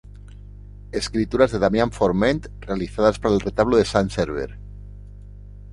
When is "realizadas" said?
2.59-3.19